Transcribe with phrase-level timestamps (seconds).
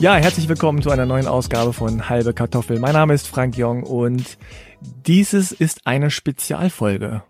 [0.00, 2.78] Ja, herzlich willkommen zu einer neuen Ausgabe von Halbe Kartoffel.
[2.78, 4.38] Mein Name ist Frank Jong und
[4.80, 7.22] dieses ist eine Spezialfolge.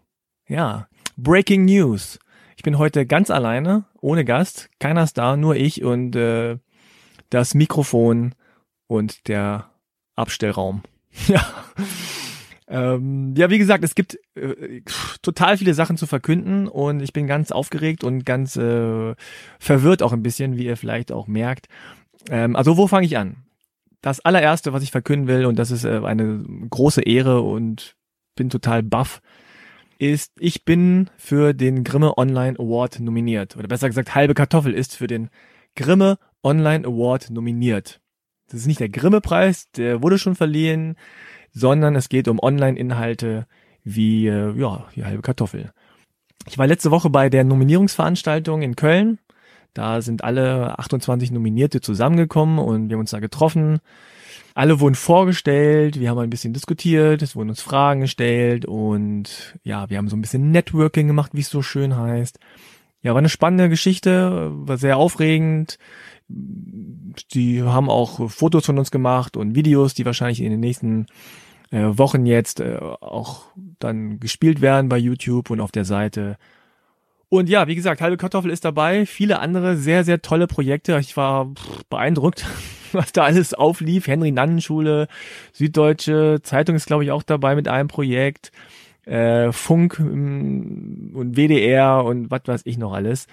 [0.46, 0.86] Ja,
[1.16, 2.20] Breaking News.
[2.56, 4.70] Ich bin heute ganz alleine, ohne Gast.
[4.78, 6.58] Keiner ist da, nur ich und äh,
[7.28, 8.36] das Mikrofon
[8.86, 9.68] und der
[10.14, 10.82] Abstellraum.
[11.26, 11.44] ja.
[12.68, 14.82] Ähm, ja, wie gesagt, es gibt äh,
[15.22, 19.16] total viele Sachen zu verkünden und ich bin ganz aufgeregt und ganz äh,
[19.58, 21.66] verwirrt auch ein bisschen, wie ihr vielleicht auch merkt.
[22.28, 23.44] Ähm, also wo fange ich an?
[24.02, 27.96] Das allererste, was ich verkünden will, und das ist äh, eine große Ehre und
[28.34, 29.20] bin total baff,
[29.98, 33.56] ist, ich bin für den Grimme Online Award nominiert.
[33.56, 35.28] Oder besser gesagt, halbe Kartoffel ist für den
[35.76, 38.00] Grimme Online Award nominiert.
[38.48, 40.96] Das ist nicht der Grimme-Preis, der wurde schon verliehen
[41.52, 43.46] sondern es geht um Online-Inhalte
[43.82, 45.72] wie äh, ja, die halbe Kartoffel.
[46.46, 49.18] Ich war letzte Woche bei der Nominierungsveranstaltung in Köln.
[49.74, 53.80] Da sind alle 28 Nominierte zusammengekommen und wir haben uns da getroffen.
[54.54, 59.88] Alle wurden vorgestellt, wir haben ein bisschen diskutiert, es wurden uns Fragen gestellt und ja,
[59.88, 62.38] wir haben so ein bisschen Networking gemacht, wie es so schön heißt.
[63.02, 65.78] Ja, war eine spannende Geschichte, war sehr aufregend.
[66.28, 71.06] Die haben auch Fotos von uns gemacht und Videos, die wahrscheinlich in den nächsten
[71.70, 73.46] äh, Wochen jetzt äh, auch
[73.78, 76.36] dann gespielt werden bei YouTube und auf der Seite.
[77.30, 80.98] Und ja, wie gesagt, halbe Kartoffel ist dabei, viele andere sehr, sehr tolle Projekte.
[80.98, 81.52] Ich war
[81.88, 82.44] beeindruckt,
[82.92, 84.08] was da alles auflief.
[84.08, 85.06] Henry Nannenschule,
[85.52, 88.50] Süddeutsche Zeitung ist, glaube ich, auch dabei mit einem Projekt.
[89.06, 93.28] Äh, Funk mm, und WDR und was weiß ich noch alles.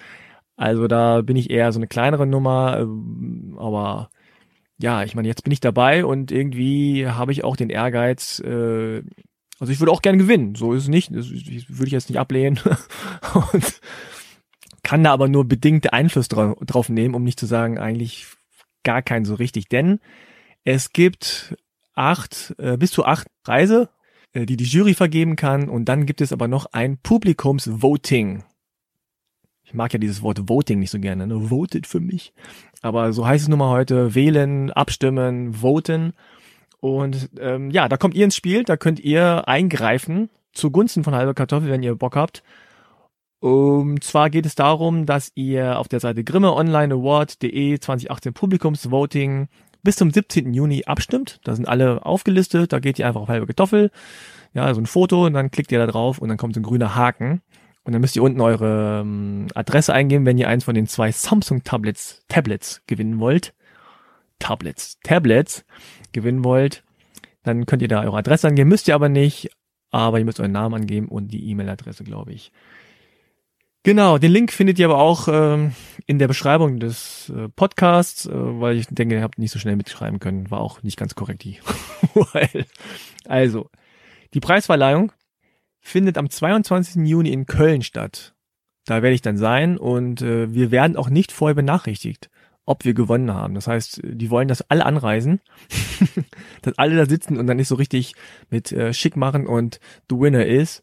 [0.56, 4.10] Also da bin ich eher so eine kleinere Nummer, äh, aber
[4.80, 9.02] ja, ich meine, jetzt bin ich dabei und irgendwie habe ich auch den Ehrgeiz, äh,
[9.58, 12.18] also ich würde auch gerne gewinnen, so ist es nicht, das würde ich jetzt nicht
[12.18, 12.60] ablehnen
[13.52, 13.80] und
[14.82, 18.26] kann da aber nur bedingt Einfluss drauf, drauf nehmen, um nicht zu sagen, eigentlich
[18.84, 20.00] gar keinen so richtig, denn
[20.64, 21.56] es gibt
[21.94, 23.90] acht, äh, bis zu acht Preise,
[24.32, 28.44] äh, die die Jury vergeben kann und dann gibt es aber noch ein Publikumsvoting.
[29.64, 31.50] Ich mag ja dieses Wort Voting nicht so gerne, ne?
[31.50, 32.32] Votet für mich.
[32.80, 36.14] Aber so heißt es nun mal heute, wählen, abstimmen, voten.
[36.80, 41.34] Und ähm, ja, da kommt ihr ins Spiel, da könnt ihr eingreifen zugunsten von halber
[41.34, 42.42] Kartoffel, wenn ihr Bock habt.
[43.40, 49.48] Und zwar geht es darum, dass ihr auf der Seite grimmeonlineaward.de 2018 Publikumsvoting
[49.82, 50.52] bis zum 17.
[50.52, 51.40] Juni abstimmt.
[51.44, 53.92] Da sind alle aufgelistet, da geht ihr einfach auf halbe Kartoffel,
[54.54, 56.64] ja, so ein Foto und dann klickt ihr da drauf und dann kommt so ein
[56.64, 57.42] grüner Haken.
[57.84, 61.10] Und dann müsst ihr unten eure ähm, Adresse eingeben, wenn ihr eins von den zwei
[61.10, 63.54] Samsung Tablets, Tablets gewinnen wollt.
[64.38, 65.64] Tablets, Tablets
[66.12, 66.84] gewinnen wollt.
[67.42, 69.50] Dann könnt ihr da eure Adresse angeben, müsst ihr aber nicht.
[69.90, 72.52] Aber ihr müsst euren Namen angeben und die E-Mail-Adresse, glaube ich.
[73.84, 75.72] Genau, den Link findet ihr aber auch ähm,
[76.04, 79.76] in der Beschreibung des äh, Podcasts, äh, weil ich denke, ihr habt nicht so schnell
[79.76, 80.50] mitschreiben können.
[80.50, 81.58] War auch nicht ganz korrekt die
[83.24, 83.70] also,
[84.34, 85.12] die Preisverleihung
[85.80, 87.06] findet am 22.
[87.06, 88.34] Juni in Köln statt.
[88.84, 92.30] Da werde ich dann sein und äh, wir werden auch nicht vorher benachrichtigt,
[92.68, 93.54] ob wir gewonnen haben.
[93.54, 95.40] Das heißt, die wollen, dass alle anreisen,
[96.62, 98.14] dass alle da sitzen und dann nicht so richtig
[98.50, 99.80] mit äh, schick machen und
[100.10, 100.82] the winner ist.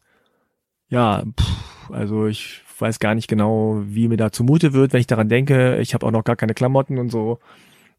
[0.88, 5.06] Ja, pff, also ich weiß gar nicht genau, wie mir da zumute wird, wenn ich
[5.06, 5.78] daran denke.
[5.78, 7.38] Ich habe auch noch gar keine Klamotten und so.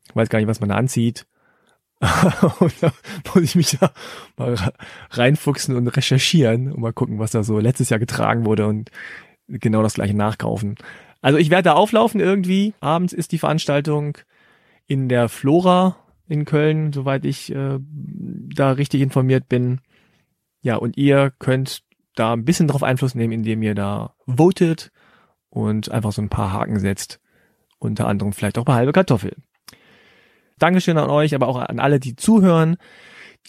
[0.09, 1.25] Ich weiß gar nicht, was man da anzieht.
[2.59, 2.91] und da
[3.33, 3.91] muss ich mich da
[4.37, 4.55] mal
[5.09, 8.91] reinfuchsen und recherchieren und mal gucken, was da so letztes Jahr getragen wurde und
[9.47, 10.75] genau das gleiche nachkaufen.
[11.21, 12.73] Also ich werde da auflaufen irgendwie.
[12.79, 14.17] Abends ist die Veranstaltung
[14.85, 15.97] in der Flora
[16.27, 19.79] in Köln, soweit ich äh, da richtig informiert bin.
[20.61, 21.83] Ja, und ihr könnt
[22.15, 24.91] da ein bisschen drauf Einfluss nehmen, indem ihr da votet
[25.49, 27.19] und einfach so ein paar Haken setzt.
[27.79, 29.35] Unter anderem vielleicht auch bei halbe Kartoffel.
[30.57, 32.77] Dankeschön an euch, aber auch an alle, die zuhören,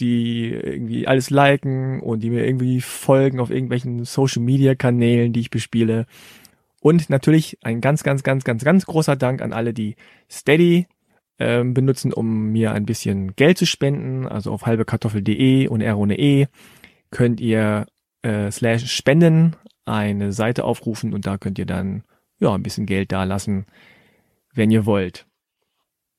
[0.01, 5.41] die irgendwie alles liken und die mir irgendwie folgen auf irgendwelchen Social Media Kanälen, die
[5.41, 6.07] ich bespiele.
[6.81, 9.97] Und natürlich ein ganz, ganz, ganz, ganz, ganz großer Dank an alle, die
[10.31, 10.87] Steady
[11.39, 14.27] ähm, benutzen, um mir ein bisschen Geld zu spenden.
[14.27, 16.47] Also auf halbekartoffel.de und R ohne E
[17.11, 17.87] könnt ihr
[18.23, 22.05] äh, slash spenden eine Seite aufrufen und da könnt ihr dann
[22.41, 23.67] ja ein bisschen Geld dalassen,
[24.53, 25.28] wenn ihr wollt.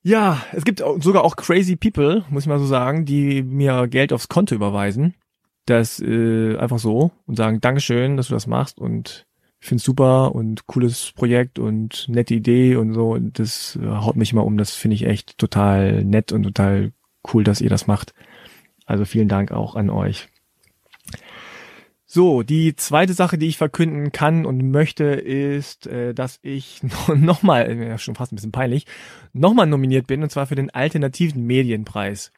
[0.01, 4.13] Ja, es gibt sogar auch crazy people, muss ich mal so sagen, die mir Geld
[4.13, 5.16] aufs Konto überweisen.
[5.66, 9.28] Das äh, einfach so und sagen, Dankeschön, dass du das machst und
[9.62, 13.12] ich find's super und cooles Projekt und nette Idee und so.
[13.12, 14.57] Und das äh, haut mich immer um.
[14.57, 16.94] Das finde ich echt total nett und total
[17.34, 18.13] cool, dass ihr das macht.
[18.86, 20.30] Also vielen Dank auch an euch.
[22.12, 27.76] So, die zweite Sache, die ich verkünden kann und möchte, ist, äh, dass ich nochmal,
[27.76, 28.88] noch ja, schon fast ein bisschen peinlich,
[29.32, 32.32] nochmal nominiert bin, und zwar für den Alternativen Medienpreis.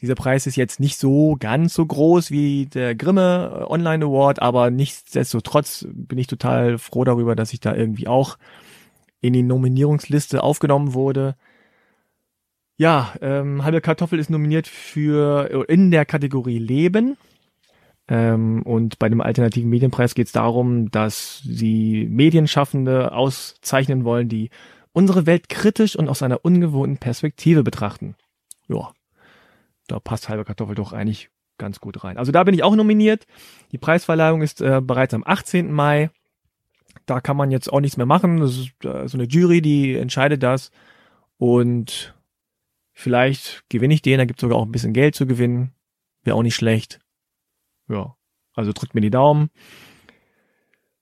[0.00, 4.70] Dieser Preis ist jetzt nicht so ganz so groß wie der Grimme Online Award, aber
[4.70, 8.38] nichtsdestotrotz bin ich total froh darüber, dass ich da irgendwie auch
[9.20, 11.34] in die Nominierungsliste aufgenommen wurde.
[12.76, 17.16] Ja, ähm, Halbe Kartoffel ist nominiert für in der Kategorie Leben.
[18.08, 24.50] Ähm, und bei dem Alternativen Medienpreis geht es darum, dass sie Medienschaffende auszeichnen wollen, die
[24.92, 28.16] unsere Welt kritisch und aus einer ungewohnten Perspektive betrachten.
[28.68, 28.92] Ja,
[29.86, 32.16] da passt halbe Kartoffel doch eigentlich ganz gut rein.
[32.16, 33.26] Also da bin ich auch nominiert.
[33.72, 35.70] Die Preisverleihung ist äh, bereits am 18.
[35.72, 36.10] Mai.
[37.04, 38.40] Da kann man jetzt auch nichts mehr machen.
[38.40, 40.70] Das ist äh, so eine Jury, die entscheidet das.
[41.36, 42.14] Und
[42.92, 44.18] vielleicht gewinne ich den.
[44.18, 45.72] Da gibt es sogar auch ein bisschen Geld zu gewinnen.
[46.22, 47.00] Wäre auch nicht schlecht.
[47.88, 48.14] Ja,
[48.54, 49.50] also drückt mir die Daumen.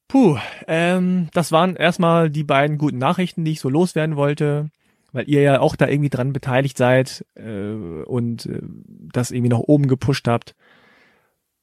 [0.09, 0.39] Puh,
[0.69, 4.71] ähm, das waren erstmal die beiden guten Nachrichten, die ich so loswerden wollte
[5.17, 7.73] weil ihr ja auch da irgendwie dran beteiligt seid äh,
[8.05, 10.55] und äh, das irgendwie nach oben gepusht habt.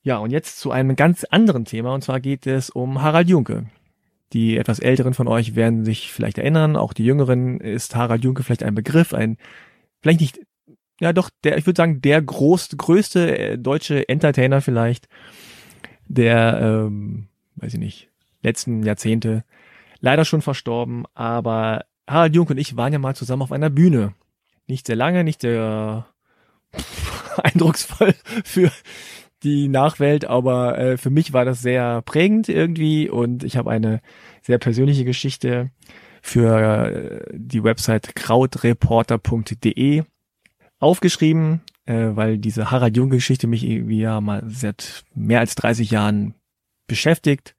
[0.01, 3.67] Ja, und jetzt zu einem ganz anderen Thema, und zwar geht es um Harald Junke.
[4.33, 8.41] Die etwas älteren von euch werden sich vielleicht erinnern, auch die jüngeren ist Harald Junke
[8.41, 9.37] vielleicht ein Begriff, ein,
[10.01, 10.39] vielleicht nicht,
[11.03, 15.09] ja doch, der, ich würde sagen, der groß, größte äh, deutsche Entertainer vielleicht,
[16.07, 17.27] der, ähm,
[17.57, 18.09] weiß ich nicht,
[18.41, 19.43] letzten Jahrzehnte
[19.99, 24.13] leider schon verstorben, aber Harald Jung und ich waren ja mal zusammen auf einer Bühne.
[24.65, 26.05] Nicht sehr lange, nicht sehr
[27.43, 28.15] eindrucksvoll
[28.45, 28.71] für
[29.43, 33.99] die Nachwelt, aber äh, für mich war das sehr prägend irgendwie und ich habe eine
[34.41, 35.69] sehr persönliche Geschichte
[36.21, 40.03] für äh, die Website krautreporter.de
[40.83, 45.89] aufgeschrieben, äh, weil diese Harald Jung Geschichte mich irgendwie ja mal seit mehr als 30
[45.91, 46.35] Jahren
[46.87, 47.55] beschäftigt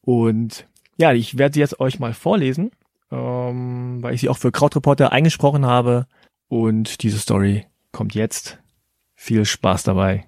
[0.00, 0.68] und
[0.98, 2.70] ja, ich werde sie jetzt euch mal vorlesen
[3.12, 6.06] ähm, weil ich sie auch für Krautreporter eingesprochen habe.
[6.48, 8.58] Und diese Story kommt jetzt.
[9.14, 10.26] Viel Spaß dabei.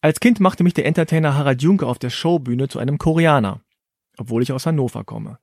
[0.00, 3.60] Als Kind machte mich der Entertainer Harald Junke auf der Showbühne zu einem Koreaner,
[4.16, 5.38] obwohl ich aus Hannover komme.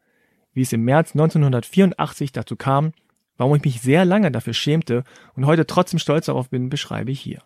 [0.54, 2.94] Wie es im März 1984 dazu kam,
[3.38, 5.04] warum ich mich sehr lange dafür schämte
[5.34, 7.42] und heute trotzdem stolz darauf bin, beschreibe ich hier.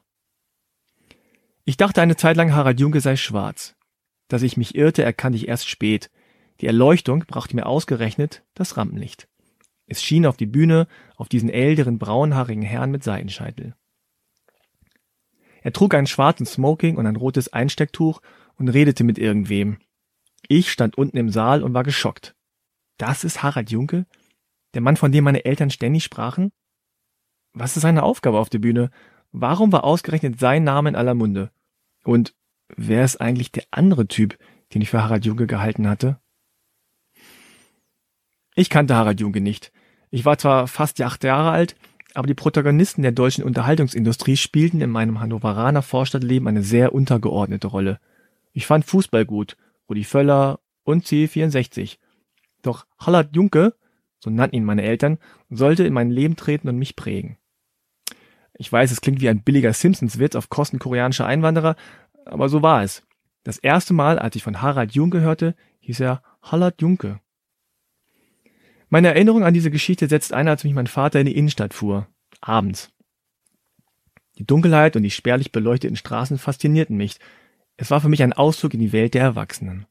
[1.66, 3.76] Ich dachte eine Zeit lang, Harald Junke sei schwarz.
[4.28, 6.10] Dass ich mich irrte, erkannte ich erst spät,
[6.62, 9.28] die Erleuchtung brachte mir ausgerechnet das Rampenlicht.
[9.86, 13.76] Es schien auf die Bühne, auf diesen älteren braunhaarigen Herrn mit Seitenscheitel.
[15.62, 18.22] Er trug einen schwarzen Smoking und ein rotes Einstecktuch
[18.56, 19.80] und redete mit irgendwem.
[20.48, 22.36] Ich stand unten im Saal und war geschockt.
[22.98, 24.06] Das ist Harald Junke?
[24.74, 26.52] Der Mann, von dem meine Eltern ständig sprachen?
[27.54, 28.92] Was ist seine Aufgabe auf der Bühne?
[29.32, 31.52] Warum war ausgerechnet sein Name in aller Munde?
[32.04, 32.36] Und
[32.76, 34.38] wer ist eigentlich der andere Typ,
[34.74, 36.20] den ich für Harald Junke gehalten hatte?
[38.56, 39.72] Ich kannte Harald Junke nicht.
[40.12, 41.76] Ich war zwar fast acht Jahre alt,
[42.14, 48.00] aber die Protagonisten der deutschen Unterhaltungsindustrie spielten in meinem Hannoveraner Vorstadtleben eine sehr untergeordnete Rolle.
[48.54, 49.58] Ich fand Fußball gut,
[49.88, 51.98] Rudi Völler und C64.
[52.64, 53.76] Doch Harald Junke,
[54.20, 55.18] so nannten ihn meine Eltern,
[55.50, 57.38] sollte in mein Leben treten und mich prägen.
[58.54, 61.76] Ich weiß, es klingt wie ein billiger Simpsons-Witz auf Kosten koreanischer Einwanderer,
[62.26, 63.04] aber so war es.
[63.44, 67.20] Das erste Mal, als ich von Harald Junke hörte, hieß er Harald Junke.
[68.90, 72.08] Meine Erinnerung an diese Geschichte setzt ein, als mich mein Vater in die Innenstadt fuhr.
[72.42, 72.92] Abends.
[74.38, 77.20] Die Dunkelheit und die spärlich beleuchteten Straßen faszinierten mich.
[77.78, 79.86] Es war für mich ein Ausflug in die Welt der Erwachsenen.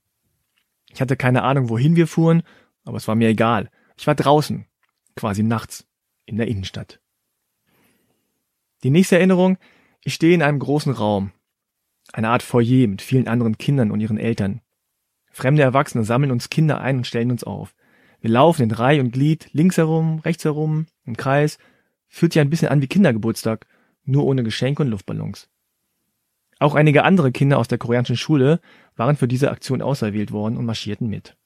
[0.91, 2.43] Ich hatte keine Ahnung, wohin wir fuhren,
[2.85, 3.71] aber es war mir egal.
[3.99, 4.65] Ich war draußen,
[5.17, 5.87] quasi nachts,
[6.25, 7.01] in der Innenstadt.
[8.85, 9.59] Die nächste Erinnerung,
[10.05, 11.33] ich stehe in einem großen Raum.
[12.13, 14.61] Eine Art Foyer mit vielen anderen Kindern und ihren Eltern.
[15.33, 17.75] Fremde Erwachsene sammeln uns Kinder ein und stellen uns auf.
[18.21, 21.59] Wir laufen in Reihe und Glied, links herum, rechts herum, im Kreis.
[22.07, 23.67] Fühlt sich ein bisschen an wie Kindergeburtstag,
[24.05, 25.49] nur ohne Geschenke und Luftballons.
[26.61, 28.61] Auch einige andere Kinder aus der koreanischen Schule
[28.97, 31.38] waren für diese Aktion auserwählt worden und marschierten mit.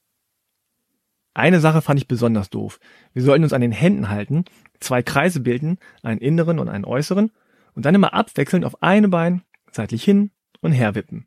[1.34, 2.78] Eine Sache fand ich besonders doof.
[3.14, 4.44] Wir sollten uns an den Händen halten,
[4.80, 7.30] zwei Kreise bilden, einen inneren und einen äußeren,
[7.74, 11.26] und dann immer abwechselnd auf eine Bein seitlich hin und her wippen.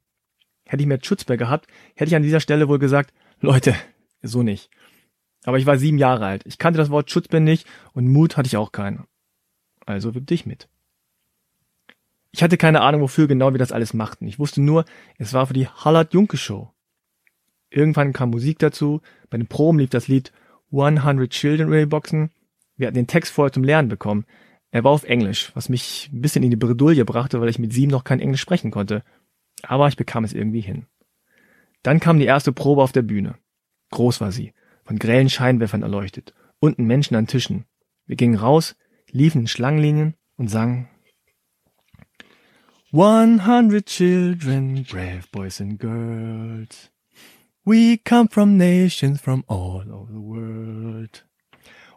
[0.66, 3.76] Hätte ich mehr Schutzbär gehabt, hätte ich an dieser Stelle wohl gesagt, Leute,
[4.22, 4.70] so nicht.
[5.44, 6.44] Aber ich war sieben Jahre alt.
[6.46, 9.06] Ich kannte das Wort Schutzbär nicht und Mut hatte ich auch keinen.
[9.86, 10.68] Also wippte ich mit.
[12.32, 14.28] Ich hatte keine Ahnung, wofür genau wir das alles machten.
[14.28, 14.86] Ich wusste nur,
[15.18, 16.75] es war für die Hallard Junke Show.
[17.76, 19.02] Irgendwann kam Musik dazu.
[19.30, 20.32] Bei den Proben lief das Lied
[20.72, 22.32] 100 Children in Boxen.
[22.78, 24.26] Wir hatten den Text vorher zum Lernen bekommen.
[24.72, 27.74] Er war auf Englisch, was mich ein bisschen in die Bredouille brachte, weil ich mit
[27.74, 29.04] sieben noch kein Englisch sprechen konnte.
[29.62, 30.86] Aber ich bekam es irgendwie hin.
[31.84, 33.36] Dann kam die erste Probe auf der Bühne.
[33.92, 34.54] Groß war sie,
[34.86, 37.66] von grellen Scheinwerfern erleuchtet, unten Menschen an Tischen.
[38.06, 38.78] Wir gingen raus,
[39.12, 40.88] liefen in Schlangenlinien und sangen
[42.94, 46.90] 100 children, brave boys and girls.
[47.68, 51.24] We come from nations from all over the world.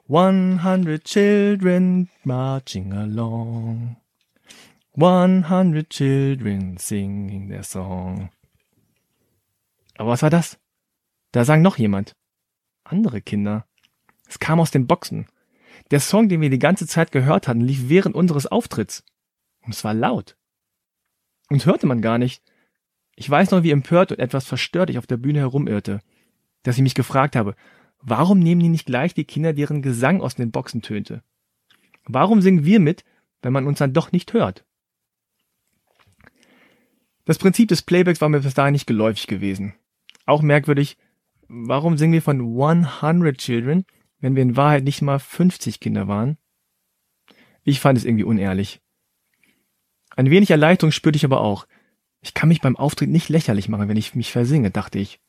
[0.06, 3.96] 100 children marching along.
[4.94, 8.30] 100 children singing their song.
[9.98, 10.58] Aber was war das?
[11.32, 12.16] Da sang noch jemand.
[12.84, 13.66] Andere Kinder.
[14.26, 15.26] Es kam aus den Boxen.
[15.90, 19.04] Der Song, den wir die ganze Zeit gehört hatten, lief während unseres Auftritts.
[19.66, 20.38] Und es war laut.
[21.50, 22.42] Uns hörte man gar nicht.
[23.20, 25.98] Ich weiß noch, wie empört und etwas verstört ich auf der Bühne herumirrte,
[26.62, 27.56] dass ich mich gefragt habe,
[28.00, 31.24] warum nehmen die nicht gleich die Kinder, deren Gesang aus den Boxen tönte?
[32.04, 33.02] Warum singen wir mit,
[33.42, 34.64] wenn man uns dann doch nicht hört?
[37.24, 39.74] Das Prinzip des Playbacks war mir bis dahin nicht geläufig gewesen.
[40.24, 40.96] Auch merkwürdig,
[41.48, 43.84] warum singen wir von 100 Children,
[44.20, 46.38] wenn wir in Wahrheit nicht mal 50 Kinder waren?
[47.64, 48.80] Ich fand es irgendwie unehrlich.
[50.14, 51.66] Ein wenig Erleichterung spürte ich aber auch.
[52.20, 55.20] Ich kann mich beim Auftritt nicht lächerlich machen, wenn ich mich versinge, dachte ich.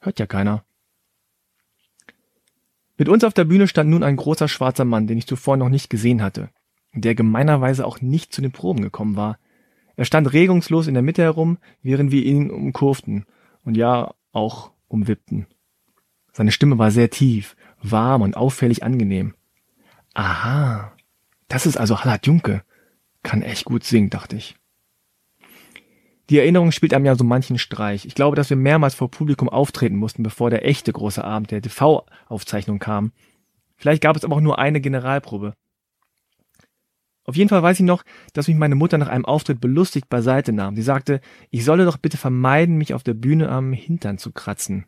[0.00, 0.64] Hört ja keiner.
[2.96, 5.68] Mit uns auf der Bühne stand nun ein großer schwarzer Mann, den ich zuvor noch
[5.68, 6.50] nicht gesehen hatte,
[6.92, 9.38] der gemeinerweise auch nicht zu den Proben gekommen war.
[9.96, 13.26] Er stand regungslos in der Mitte herum, während wir ihn umkurften
[13.64, 15.46] und ja auch umwippten.
[16.32, 19.34] Seine Stimme war sehr tief, warm und auffällig angenehm.
[20.14, 20.92] Aha,
[21.48, 22.62] das ist also Hallard Junke.
[23.22, 24.56] Kann echt gut singen, dachte ich.
[26.30, 28.06] Die Erinnerung spielt einem ja so manchen Streich.
[28.06, 31.60] Ich glaube, dass wir mehrmals vor Publikum auftreten mussten, bevor der echte große Abend der
[31.60, 33.12] TV-Aufzeichnung kam.
[33.76, 35.54] Vielleicht gab es aber auch nur eine Generalprobe.
[37.24, 40.52] Auf jeden Fall weiß ich noch, dass mich meine Mutter nach einem Auftritt belustigt beiseite
[40.52, 40.76] nahm.
[40.76, 44.86] Sie sagte, ich solle doch bitte vermeiden, mich auf der Bühne am Hintern zu kratzen.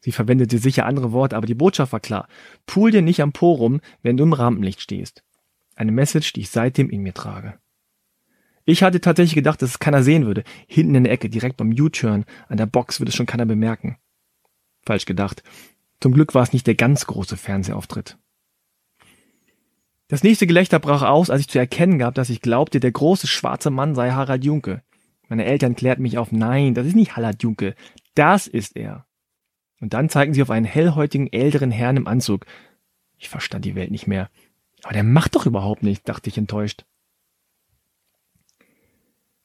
[0.00, 2.28] Sie verwendete sicher andere Worte, aber die Botschaft war klar.
[2.66, 5.22] Pool dir nicht am Po rum, wenn du im Rampenlicht stehst.
[5.76, 7.58] Eine Message, die ich seitdem in mir trage.
[8.64, 10.44] Ich hatte tatsächlich gedacht, dass es keiner sehen würde.
[10.66, 13.96] Hinten in der Ecke, direkt beim U-Turn, an der Box würde es schon keiner bemerken.
[14.84, 15.42] Falsch gedacht.
[16.00, 18.18] Zum Glück war es nicht der ganz große Fernsehauftritt.
[20.08, 23.26] Das nächste Gelächter brach aus, als ich zu erkennen gab, dass ich glaubte, der große
[23.26, 24.82] schwarze Mann sei Harald Junke.
[25.28, 27.74] Meine Eltern klärten mich auf, nein, das ist nicht Harald Junke,
[28.14, 29.06] das ist er.
[29.80, 32.44] Und dann zeigten sie auf einen hellhäutigen älteren Herrn im Anzug.
[33.16, 34.28] Ich verstand die Welt nicht mehr.
[34.82, 36.84] Aber der macht doch überhaupt nicht, dachte ich enttäuscht.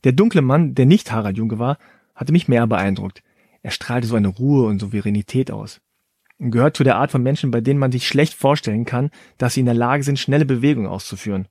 [0.03, 1.77] Der dunkle Mann, der nicht Harald Junke war,
[2.15, 3.23] hatte mich mehr beeindruckt.
[3.61, 5.81] Er strahlte so eine Ruhe und Souveränität aus.
[6.39, 9.55] Und gehört zu der Art von Menschen, bei denen man sich schlecht vorstellen kann, dass
[9.55, 11.47] sie in der Lage sind, schnelle Bewegungen auszuführen.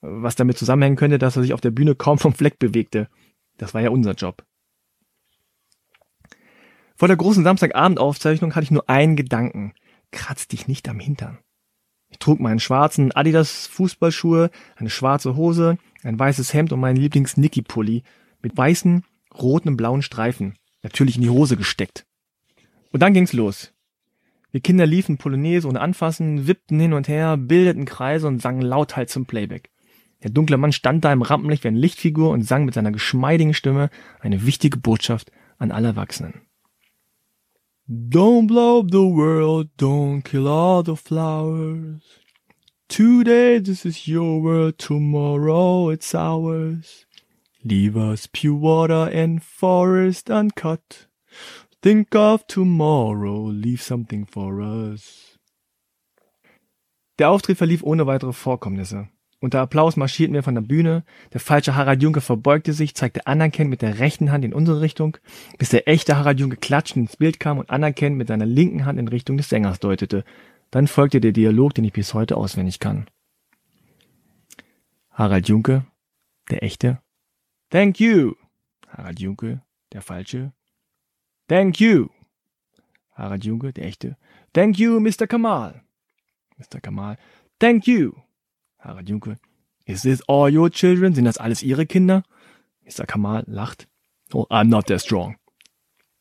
[0.00, 3.08] Was damit zusammenhängen könnte, dass er sich auf der Bühne kaum vom Fleck bewegte.
[3.58, 4.44] Das war ja unser Job.
[6.96, 9.74] Vor der großen Samstagabendaufzeichnung hatte ich nur einen Gedanken.
[10.10, 11.38] Kratz dich nicht am Hintern.
[12.14, 18.04] Ich trug meinen schwarzen Adidas Fußballschuhe, eine schwarze Hose, ein weißes Hemd und meinen Lieblings-Niki-Pulli
[18.40, 19.02] mit weißen,
[19.36, 20.54] roten und blauen Streifen,
[20.84, 22.06] natürlich in die Hose gesteckt.
[22.92, 23.72] Und dann ging's los.
[24.52, 29.10] Wir Kinder liefen Polonaise ohne Anfassen, wippten hin und her, bildeten Kreise und sangen lauthals
[29.10, 29.70] zum Playback.
[30.22, 33.54] Der dunkle Mann stand da im Rampenlicht wie eine Lichtfigur und sang mit seiner geschmeidigen
[33.54, 33.90] Stimme
[34.20, 36.42] eine wichtige Botschaft an alle Erwachsenen.
[37.86, 42.00] Don't blow up the world, don't kill all the flowers.
[42.88, 47.04] Today this is your world, tomorrow it's ours.
[47.62, 51.08] Leave us pure water and forest uncut.
[51.82, 55.36] Think of tomorrow, leave something for us.
[57.18, 59.10] Der Auftritt verlief ohne weitere Vorkommnisse.
[59.44, 63.68] Unter Applaus marschierten wir von der Bühne, der falsche Harald Junke verbeugte sich, zeigte anerkennend
[63.68, 65.18] mit der rechten Hand in unsere Richtung,
[65.58, 68.98] bis der echte Harald Junke klatschend ins Bild kam und anerkennend mit seiner linken Hand
[68.98, 70.24] in Richtung des Sängers deutete.
[70.70, 73.04] Dann folgte der Dialog, den ich bis heute auswendig kann.
[75.10, 75.84] Harald Junke,
[76.48, 77.02] der echte.
[77.68, 78.36] Thank you.
[78.88, 79.60] Harald Junke,
[79.92, 80.54] der falsche.
[81.48, 82.08] Thank you.
[83.12, 84.16] Harald Junke, der echte.
[84.54, 85.26] Thank you, Mr.
[85.26, 85.82] Kamal.
[86.56, 86.80] Mr.
[86.80, 87.18] Kamal.
[87.58, 88.12] Thank you.
[88.84, 89.36] Harald Junke.
[89.86, 91.14] Is this all your children?
[91.14, 92.22] Sind das alles ihre Kinder?
[92.84, 93.06] Mr.
[93.06, 93.88] Kamal lacht.
[94.32, 95.36] Oh, I'm not that strong.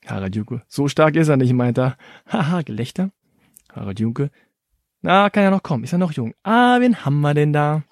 [0.06, 0.64] Harald Junke.
[0.68, 1.98] So stark ist er nicht, meint er.
[2.28, 3.12] Haha, Gelächter.
[3.72, 4.32] Harald Junke.
[5.02, 5.84] Na, kann ja noch kommen.
[5.84, 6.34] Ist er noch jung.
[6.44, 7.84] Ah, wen haben wir denn da?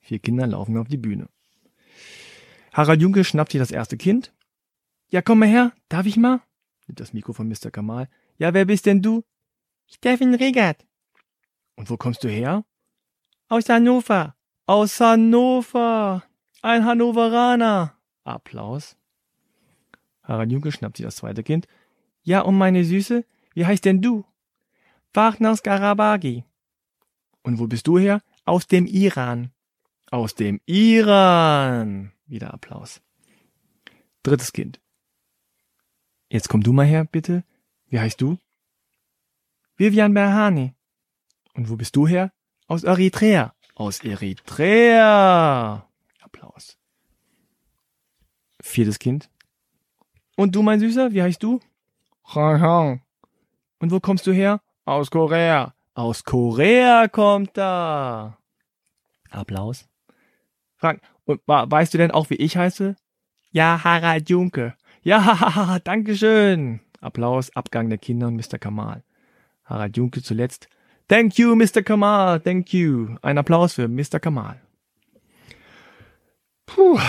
[0.00, 1.28] Vier Kinder laufen auf die Bühne.
[2.72, 4.32] Harald Junke schnappt sich das erste Kind.
[5.10, 5.72] Ja, komm mal her.
[5.88, 6.40] Darf ich mal?
[6.86, 7.70] Nimmt das Mikro von Mr.
[7.70, 8.08] Kamal.
[8.38, 9.22] Ja, wer bist denn du?
[9.86, 10.86] Steffen Regert.
[11.76, 12.64] Und wo kommst du her?
[13.50, 14.36] Aus Hannover.
[14.66, 16.22] Aus Hannover.
[16.62, 17.96] Ein Hannoveraner.
[18.22, 18.96] Applaus.
[20.22, 21.66] Harald schnappt sich das zweite Kind.
[22.22, 24.24] Ja, und meine Süße, wie heißt denn du?
[25.12, 26.44] Wagners Garabagi.
[27.42, 28.22] Und wo bist du her?
[28.44, 29.50] Aus dem Iran.
[30.12, 32.12] Aus dem Iran.
[32.26, 33.02] Wieder Applaus.
[34.22, 34.80] Drittes Kind.
[36.28, 37.42] Jetzt komm du mal her, bitte.
[37.88, 38.38] Wie heißt du?
[39.76, 40.72] Vivian Berhani.
[41.54, 42.32] Und wo bist du her?
[42.70, 43.52] Aus Eritrea.
[43.74, 45.84] Aus Eritrea.
[46.20, 46.78] Applaus.
[48.62, 49.28] Viertes Kind.
[50.36, 51.58] Und du, mein Süßer, wie heißt du?
[52.32, 53.02] Hong Hong.
[53.80, 54.60] Und wo kommst du her?
[54.84, 55.74] Aus Korea.
[55.94, 58.38] Aus Korea kommt da.
[59.30, 59.88] Applaus.
[60.76, 62.94] Frank, und weißt du denn auch, wie ich heiße?
[63.50, 64.76] Ja, Harald Junke.
[65.02, 66.78] Ja, danke schön.
[67.00, 68.60] Applaus, Abgang der Kinder und Mr.
[68.60, 69.02] Kamal.
[69.64, 70.68] Harald Junke zuletzt.
[71.10, 71.82] Thank you, Mr.
[71.82, 73.16] Kamal, thank you.
[73.20, 74.20] Ein Applaus für Mr.
[74.20, 74.60] Kamal.
[76.66, 77.00] Puh,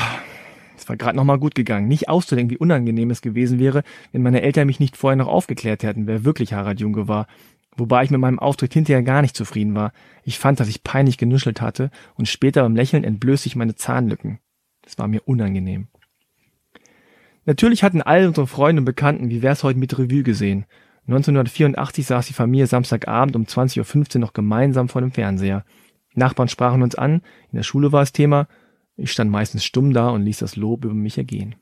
[0.76, 1.88] es war gerade nochmal gut gegangen.
[1.88, 5.84] Nicht auszudenken, wie unangenehm es gewesen wäre, wenn meine Eltern mich nicht vorher noch aufgeklärt
[5.84, 7.28] hätten, wer wirklich Harald Junke war.
[7.78, 9.94] Wobei ich mit meinem Auftritt hinterher gar nicht zufrieden war.
[10.24, 14.40] Ich fand, dass ich peinlich genuschelt hatte und später beim Lächeln entblößte ich meine Zahnlücken.
[14.82, 15.90] Das war mir unangenehm.
[17.46, 20.66] Natürlich hatten all unsere Freunde und Bekannten, wie wär's heute mit Revue gesehen.
[21.08, 25.66] 1984 saß die Familie Samstagabend um 20.15 Uhr noch gemeinsam vor dem Fernseher.
[26.14, 28.48] Nachbarn sprachen uns an, in der Schule war es Thema,
[28.96, 31.56] ich stand meistens stumm da und ließ das Lob über mich ergehen.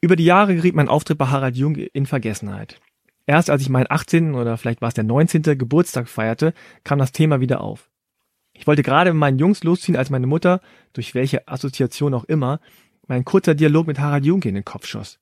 [0.00, 2.80] Über die Jahre geriet mein Auftritt bei Harald Jung in Vergessenheit.
[3.26, 4.34] Erst als ich meinen 18.
[4.34, 5.42] oder vielleicht war es der 19.
[5.58, 7.90] Geburtstag feierte, kam das Thema wieder auf.
[8.54, 10.60] Ich wollte gerade mit meinen Jungs losziehen, als meine Mutter,
[10.94, 12.60] durch welche Assoziation auch immer,
[13.06, 15.19] mein kurzer Dialog mit Harald Junke in den Kopf schoss.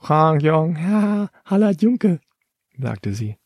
[0.00, 2.20] Hang Jong, ja, Harald Junke,
[2.78, 3.36] sagte sie.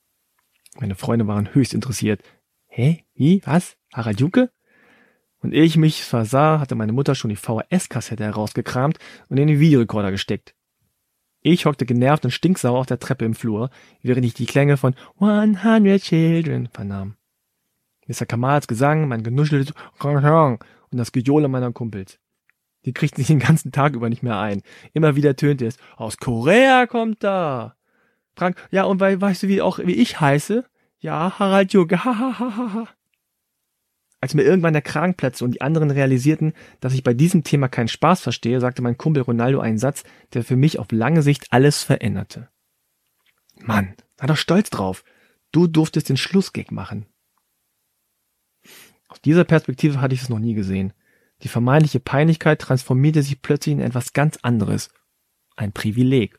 [0.79, 2.23] Meine Freunde waren höchst interessiert.
[2.67, 3.05] Hä?
[3.15, 3.43] Wie?
[3.45, 3.77] Was?
[3.93, 4.51] Harald Junke?
[5.39, 8.99] Und ehe ich mich versah, hatte meine Mutter schon die VHS-Kassette herausgekramt
[9.29, 10.55] und in den Videorekorder gesteckt.
[11.41, 13.71] Ich hockte genervt und stinksauer auf der Treppe im Flur,
[14.03, 17.17] während ich die Klänge von 100 Children vernahm.
[18.07, 18.27] Mr.
[18.27, 22.21] Kamals Gesang, mein genuscheltes und das Gejohle meiner Kumpels.
[22.85, 24.63] Die kriegten sich den ganzen Tag über nicht mehr ein.
[24.93, 27.77] Immer wieder tönte es, aus Korea kommt da.
[28.35, 30.65] Frank, ja, und weißt du, wie auch, wie ich heiße?
[30.99, 32.89] Ja, Harald Junge, ha, ha, ha, ha, ha.
[34.21, 37.67] Als mir irgendwann der Kragen platzte und die anderen realisierten, dass ich bei diesem Thema
[37.67, 41.47] keinen Spaß verstehe, sagte mein Kumpel Ronaldo einen Satz, der für mich auf lange Sicht
[41.51, 42.49] alles veränderte.
[43.59, 45.03] Mann, sei doch stolz drauf.
[45.51, 47.07] Du durftest den Schlussgag machen.
[49.09, 50.93] Aus dieser Perspektive hatte ich es noch nie gesehen.
[51.43, 54.91] Die vermeintliche Peinlichkeit transformierte sich plötzlich in etwas ganz anderes.
[55.57, 56.39] Ein Privileg.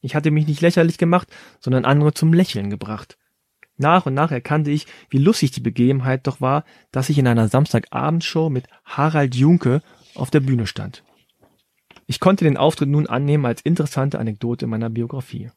[0.00, 1.28] Ich hatte mich nicht lächerlich gemacht,
[1.60, 3.16] sondern andere zum Lächeln gebracht.
[3.76, 7.48] Nach und nach erkannte ich, wie lustig die Begebenheit doch war, dass ich in einer
[7.48, 9.82] Samstagabendshow mit Harald Junke
[10.14, 11.02] auf der Bühne stand.
[12.06, 15.50] Ich konnte den Auftritt nun annehmen als interessante Anekdote in meiner Biografie.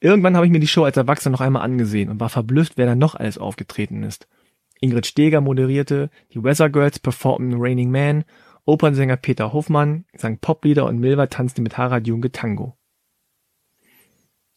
[0.00, 2.86] Irgendwann habe ich mir die Show als Erwachsener noch einmal angesehen und war verblüfft, wer
[2.86, 4.28] da noch alles aufgetreten ist.
[4.80, 8.24] Ingrid Steger moderierte, die Weather Girls performten Raining Man,
[8.64, 12.76] Opernsänger Peter Hofmann sang Poplieder und Milva tanzte mit Harald Junke Tango.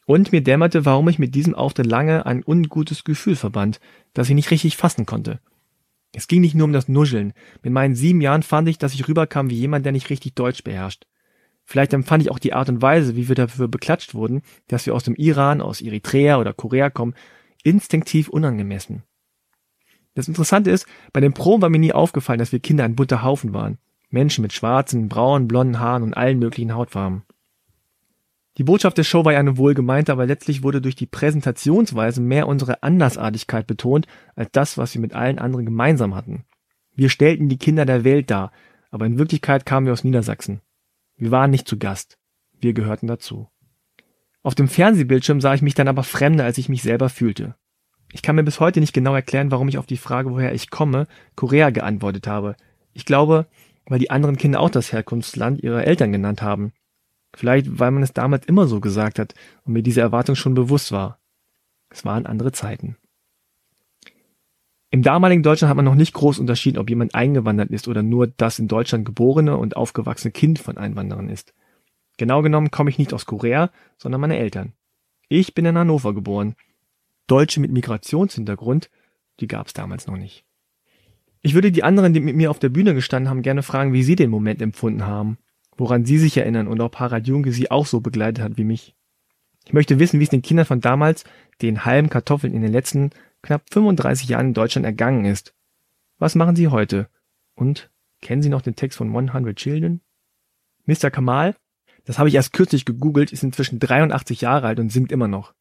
[0.07, 3.79] Und mir dämmerte, warum ich mit diesem Auftritt lange ein ungutes Gefühl verband,
[4.13, 5.39] das ich nicht richtig fassen konnte.
[6.11, 7.33] Es ging nicht nur um das Nuscheln.
[7.61, 10.63] Mit meinen sieben Jahren fand ich, dass ich rüberkam wie jemand, der nicht richtig Deutsch
[10.63, 11.05] beherrscht.
[11.63, 14.95] Vielleicht empfand ich auch die Art und Weise, wie wir dafür beklatscht wurden, dass wir
[14.95, 17.13] aus dem Iran, aus Eritrea oder Korea kommen,
[17.63, 19.03] instinktiv unangemessen.
[20.15, 23.23] Das Interessante ist, bei den Proben war mir nie aufgefallen, dass wir Kinder ein bunter
[23.23, 23.77] Haufen waren.
[24.09, 27.23] Menschen mit schwarzen, braunen, blonden Haaren und allen möglichen Hautfarben.
[28.57, 32.47] Die Botschaft der Show war ja eine wohlgemeinte, aber letztlich wurde durch die Präsentationsweise mehr
[32.47, 36.43] unsere Andersartigkeit betont, als das, was wir mit allen anderen gemeinsam hatten.
[36.93, 38.51] Wir stellten die Kinder der Welt dar,
[38.91, 40.61] aber in Wirklichkeit kamen wir aus Niedersachsen.
[41.15, 42.17] Wir waren nicht zu Gast.
[42.59, 43.47] Wir gehörten dazu.
[44.41, 47.55] Auf dem Fernsehbildschirm sah ich mich dann aber fremder, als ich mich selber fühlte.
[48.11, 50.69] Ich kann mir bis heute nicht genau erklären, warum ich auf die Frage, woher ich
[50.69, 52.55] komme, Korea geantwortet habe.
[52.93, 53.45] Ich glaube,
[53.85, 56.73] weil die anderen Kinder auch das Herkunftsland ihrer Eltern genannt haben.
[57.35, 60.91] Vielleicht, weil man es damals immer so gesagt hat und mir diese Erwartung schon bewusst
[60.91, 61.19] war.
[61.89, 62.97] Es waren andere Zeiten.
[64.91, 68.25] Im damaligen Deutschland hat man noch nicht groß unterschieden, ob jemand eingewandert ist oder nur
[68.25, 71.53] das in Deutschland geborene und aufgewachsene Kind von Einwanderern ist.
[72.17, 74.73] Genau genommen komme ich nicht aus Korea, sondern meine Eltern.
[75.27, 76.55] Ich bin in Hannover geboren.
[77.29, 78.89] Deutsche mit Migrationshintergrund,
[79.39, 80.45] die gab es damals noch nicht.
[81.41, 84.03] Ich würde die anderen, die mit mir auf der Bühne gestanden haben, gerne fragen, wie
[84.03, 85.37] sie den Moment empfunden haben
[85.79, 88.95] woran Sie sich erinnern und ob Harald Junke Sie auch so begleitet hat wie mich.
[89.65, 91.23] Ich möchte wissen, wie es den Kindern von damals,
[91.61, 93.11] den halben Kartoffeln in den letzten
[93.41, 95.53] knapp 35 Jahren in Deutschland ergangen ist.
[96.17, 97.09] Was machen sie heute?
[97.55, 97.89] Und
[98.21, 100.01] Kennen Sie noch den Text von 100 Children?
[100.85, 101.09] Mr.
[101.09, 101.55] Kamal,
[102.03, 105.53] das habe ich erst kürzlich gegoogelt, ist inzwischen 83 Jahre alt und singt immer noch.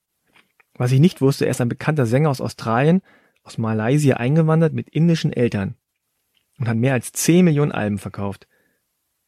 [0.78, 3.02] Was ich nicht wusste, er ist ein bekannter Sänger aus Australien,
[3.42, 5.74] aus Malaysia eingewandert mit indischen Eltern
[6.58, 8.46] und hat mehr als 10 Millionen Alben verkauft.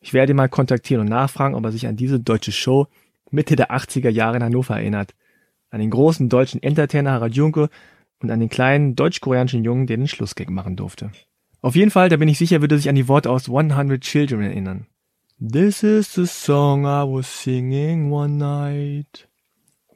[0.00, 2.86] Ich werde ihn mal kontaktieren und nachfragen, ob er sich an diese deutsche Show
[3.30, 5.14] Mitte der 80er Jahre in Hannover erinnert.
[5.70, 7.68] An den großen deutschen Entertainer Harald Junke
[8.20, 11.12] und an den kleinen deutsch-koreanischen Jungen, der den Schlussgag machen durfte.
[11.62, 14.42] Auf jeden Fall, da bin ich sicher, würde sich an die Worte aus 100 Children
[14.42, 14.86] erinnern.
[15.40, 19.28] This is the song I was singing one night,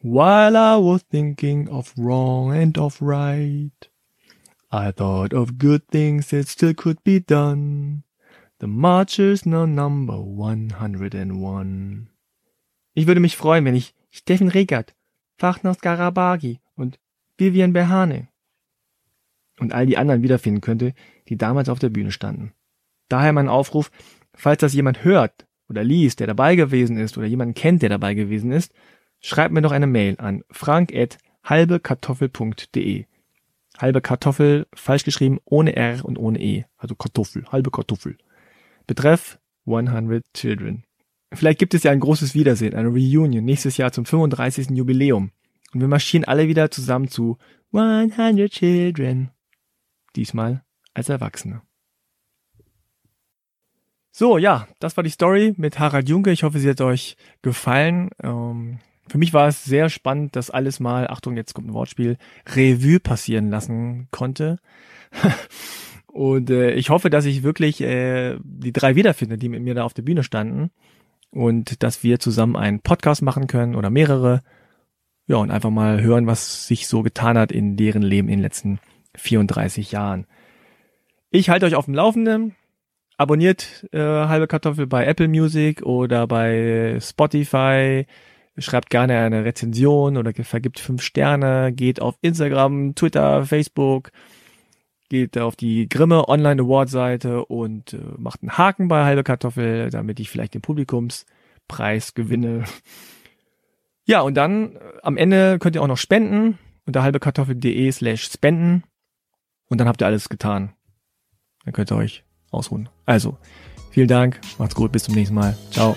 [0.04, 3.88] while I was thinking of wrong and of right.
[4.70, 8.02] I thought of good things that still could be done.
[8.60, 12.08] The Marchers no number 101.
[12.92, 14.94] Ich würde mich freuen, wenn ich Steffen Regert,
[15.38, 16.98] Fachner Skarabagi und
[17.38, 18.28] Vivian Behane
[19.58, 20.92] und all die anderen wiederfinden könnte,
[21.30, 22.52] die damals auf der Bühne standen.
[23.08, 23.90] Daher mein Aufruf,
[24.34, 28.12] falls das jemand hört oder liest, der dabei gewesen ist oder jemanden kennt, der dabei
[28.12, 28.74] gewesen ist,
[29.24, 33.06] schreibt mir doch eine Mail an frank@halbekartoffel.de.
[33.78, 38.18] Halbe Kartoffel, falsch geschrieben, ohne R und ohne E, also Kartoffel, halbe Kartoffel.
[38.86, 40.84] Betreff 100 Children.
[41.32, 44.68] Vielleicht gibt es ja ein großes Wiedersehen, eine Reunion nächstes Jahr zum 35.
[44.70, 45.30] Jubiläum.
[45.72, 47.38] Und wir marschieren alle wieder zusammen zu
[47.72, 49.30] 100 Children.
[50.14, 51.62] Diesmal als Erwachsene.
[54.12, 56.30] So, ja, das war die Story mit Harald Junke.
[56.30, 58.10] Ich hoffe, sie hat euch gefallen.
[58.22, 62.16] Ähm, für mich war es sehr spannend, dass alles mal, Achtung, jetzt kommt ein Wortspiel,
[62.54, 64.58] Revue passieren lassen konnte.
[66.06, 69.82] Und äh, ich hoffe, dass ich wirklich äh, die drei wiederfinde, die mit mir da
[69.82, 70.70] auf der Bühne standen.
[71.30, 74.42] Und dass wir zusammen einen Podcast machen können oder mehrere.
[75.26, 78.42] Ja, und einfach mal hören, was sich so getan hat in deren Leben in den
[78.42, 78.78] letzten
[79.16, 80.26] 34 Jahren.
[81.30, 82.54] Ich halte euch auf dem Laufenden.
[83.16, 88.06] Abonniert äh, halbe Kartoffel bei Apple Music oder bei Spotify.
[88.58, 91.72] Schreibt gerne eine Rezension oder vergibt fünf Sterne.
[91.72, 94.10] Geht auf Instagram, Twitter, Facebook.
[95.08, 99.90] Geht auf die Grimme Online Award Seite und äh, macht einen Haken bei halbe Kartoffel,
[99.90, 102.64] damit ich vielleicht den Publikumspreis gewinne.
[104.06, 108.84] Ja, und dann äh, am Ende könnt ihr auch noch spenden unter halbekartoffel.de slash spenden.
[109.68, 110.74] Und dann habt ihr alles getan.
[111.64, 112.88] Dann könnt ihr euch ausruhen.
[113.06, 113.38] Also,
[113.90, 115.56] vielen Dank, macht's gut, bis zum nächsten Mal.
[115.70, 115.96] Ciao.